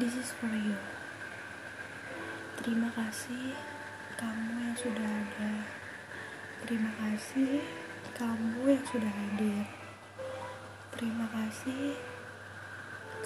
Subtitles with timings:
[0.00, 0.80] This is for you.
[2.56, 3.52] Terima kasih
[4.16, 5.60] kamu yang sudah ada.
[6.64, 7.60] Terima kasih
[8.16, 9.68] kamu yang sudah hadir.
[10.96, 12.00] Terima kasih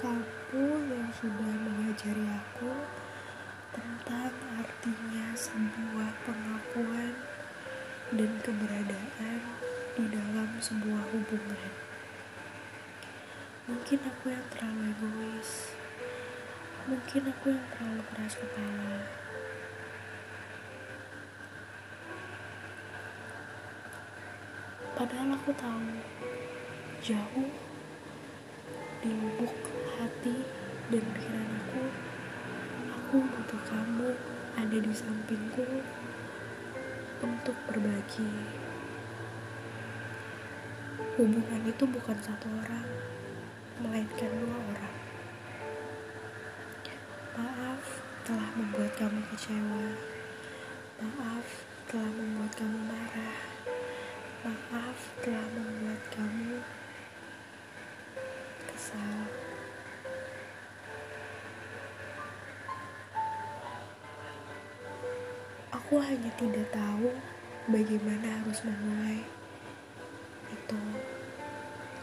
[0.03, 2.75] kamu yang sudah mengajari aku
[3.71, 7.15] tentang artinya sebuah pengakuan
[8.19, 9.39] dan keberadaan
[9.95, 11.71] di dalam sebuah hubungan.
[13.63, 15.71] Mungkin aku yang terlalu egois,
[16.85, 19.01] mungkin aku yang terlalu keras kepala.
[24.93, 25.97] Padahal aku tahu
[27.01, 27.49] jauh
[29.01, 29.53] di lubuk
[29.97, 30.45] hati
[30.93, 31.83] dan pikiran aku,
[32.93, 34.09] aku butuh kamu
[34.53, 35.65] ada di sampingku
[37.25, 38.29] untuk berbagi.
[41.17, 42.87] Hubungan itu bukan satu orang,
[43.81, 45.04] melainkan dua orang.
[47.35, 47.83] Maaf
[48.23, 49.87] telah membuat kamu kecewa.
[51.03, 53.39] Maaf telah membuat kamu marah.
[54.47, 56.63] Maaf telah membuat kamu
[58.71, 59.27] kesal.
[65.75, 67.11] Aku hanya tidak tahu
[67.67, 69.25] bagaimana harus memulai
[70.53, 70.83] itu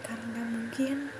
[0.03, 1.12] karena mungkin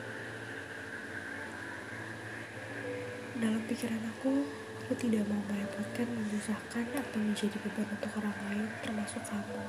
[3.39, 4.45] dalam pikiran aku
[4.83, 9.61] aku tidak mau merepotkan menyusahkan atau menjadi beban untuk orang lain termasuk kamu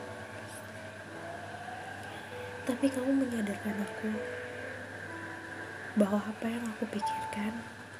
[2.63, 4.11] tapi kamu menyadarkan aku
[5.99, 7.53] bahwa apa yang aku pikirkan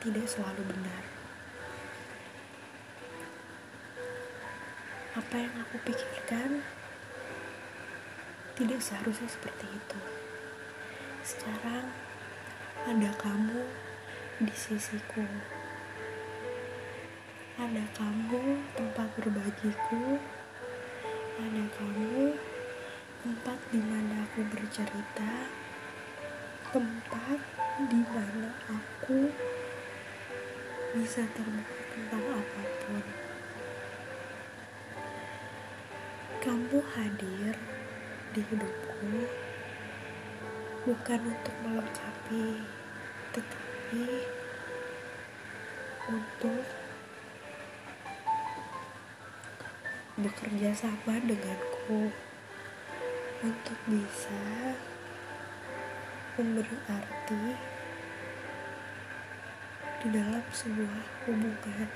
[0.04, 1.04] tidak selalu benar
[5.14, 6.66] apa yang aku pikirkan
[8.54, 10.02] tidak seharusnya seperti itu.
[11.26, 11.90] Sekarang
[12.86, 13.66] ada kamu
[14.44, 15.24] di sisiku.
[17.56, 20.20] Ada kamu tempat berbagiku.
[21.40, 22.36] Ada kamu
[23.24, 25.48] tempat di mana aku bercerita.
[26.76, 27.40] Tempat
[27.88, 29.32] di mana aku
[30.92, 33.06] bisa terbuka tentang apa pun.
[36.44, 37.56] Kamu hadir
[38.36, 39.24] di hidupku
[40.84, 42.60] bukan untuk melengkapi,
[43.32, 43.73] tetapi
[46.10, 46.64] untuk
[50.14, 52.14] bekerja sama denganku
[53.44, 54.74] untuk bisa
[56.38, 57.44] memberi arti
[60.04, 61.90] di dalam sebuah hubungan.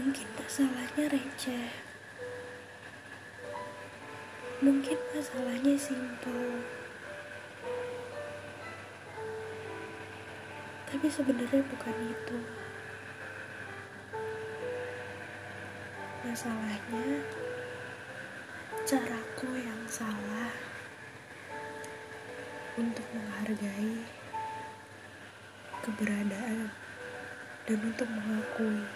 [0.00, 1.91] Mungkin masalahnya receh.
[4.62, 6.62] Mungkin masalahnya simpel.
[10.86, 12.38] Tapi sebenarnya bukan itu.
[16.22, 17.26] Masalahnya
[18.86, 20.54] caraku yang salah
[22.78, 23.98] untuk menghargai
[25.82, 26.70] keberadaan
[27.66, 28.86] dan untuk mengakui.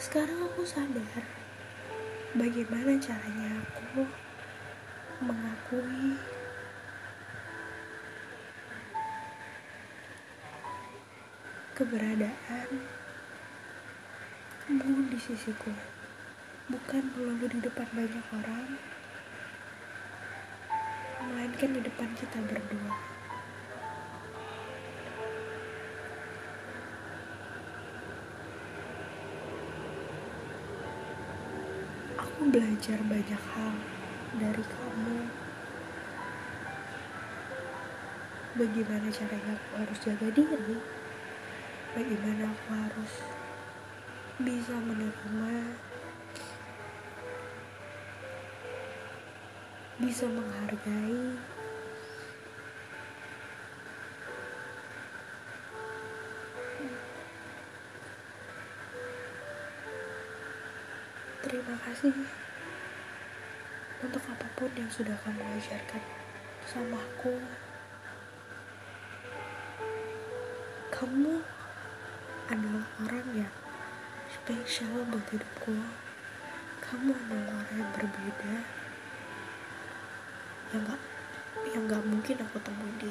[0.00, 1.37] Sekarang aku sadar
[2.36, 4.04] bagaimana caranya aku
[5.24, 6.20] mengakui
[11.72, 12.68] keberadaan
[14.68, 15.72] kamu di sisiku?
[16.68, 18.76] Bukan melulu di depan banyak orang
[21.24, 23.17] melainkan di depan kita berdua
[32.38, 33.74] aku belajar banyak hal
[34.38, 35.26] dari kamu.
[38.54, 40.78] Bagaimana caranya aku harus jaga diri?
[41.98, 43.12] Bagaimana aku harus
[44.38, 45.54] bisa menerima
[49.98, 51.57] bisa menghargai
[61.48, 62.12] terima kasih
[64.04, 66.04] untuk apa pun yang sudah kamu ajarkan
[66.68, 67.40] sama aku.
[70.92, 71.40] Kamu
[72.52, 73.54] adalah orang yang
[74.28, 75.72] spesial buat hidupku.
[76.84, 78.54] Kamu adalah orang yang berbeda.
[80.76, 81.00] Yang gak
[81.72, 83.08] yang gak mungkin aku temui di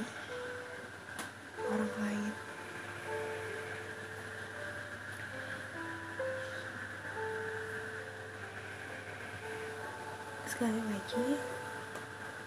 [10.48, 11.36] sekali lagi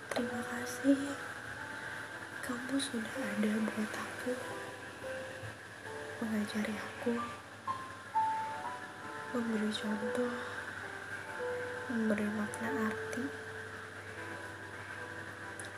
[0.08, 0.97] Terima kasih
[2.41, 4.32] kamu sudah ada buat aku,
[6.19, 7.14] mengajari aku,
[9.31, 10.35] memberi contoh,
[11.94, 13.23] memberi makna arti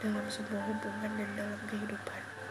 [0.00, 2.41] dalam sebuah hubungan dan dalam kehidupan.